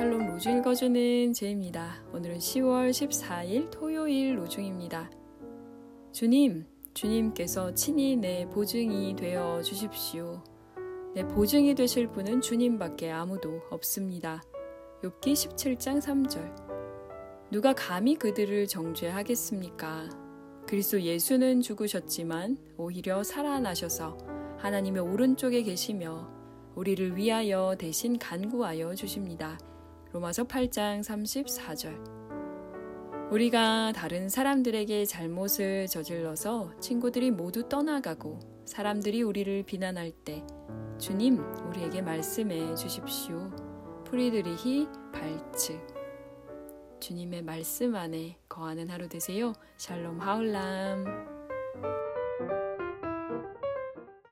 로주 0.00 0.50
읽어주는 0.50 1.34
제입니다. 1.34 2.02
오늘은 2.12 2.38
10월 2.38 2.90
14일 2.90 3.70
토요일 3.70 4.38
로중입니다. 4.38 5.10
주님, 6.12 6.64
주님께서 6.94 7.74
친히 7.74 8.16
내 8.16 8.48
보증이 8.48 9.14
되어 9.14 9.60
주십시오. 9.62 10.42
내 11.14 11.22
보증이 11.28 11.74
되실 11.74 12.08
분은 12.08 12.40
주님밖에 12.40 13.10
아무도 13.10 13.60
없습니다. 13.70 14.42
욥기 15.02 15.34
17장 15.34 16.00
3절. 16.00 17.50
누가 17.50 17.74
감히 17.74 18.16
그들을 18.16 18.66
정죄하겠습니까? 18.66 20.08
그리스도 20.66 21.02
예수는 21.02 21.60
죽으셨지만 21.60 22.56
오히려 22.78 23.22
살아나셔서 23.22 24.16
하나님의 24.58 25.02
오른쪽에 25.02 25.62
계시며 25.62 26.28
우리를 26.74 27.16
위하여 27.16 27.76
대신 27.78 28.18
간구하여 28.18 28.94
주십니다. 28.94 29.58
로마서 30.12 30.44
8장 30.44 31.00
34절. 31.00 33.30
우리가 33.30 33.92
다른 33.96 34.28
사람들에게 34.28 35.06
잘못을 35.06 35.86
저질러서 35.86 36.78
친구들이 36.80 37.30
모두 37.30 37.66
떠나가고 37.66 38.38
사람들이 38.66 39.22
우리를 39.22 39.62
비난할 39.62 40.10
때 40.10 40.44
주님, 40.98 41.38
우리에게 41.66 42.02
말씀해 42.02 42.74
주십시오. 42.74 43.50
프리드리히 44.04 44.86
발츠. 45.14 45.80
주님의 47.00 47.42
말씀 47.42 47.96
안에 47.96 48.36
거하는 48.50 48.90
하루 48.90 49.08
되세요. 49.08 49.54
샬롬 49.78 50.20
하울람. 50.20 51.06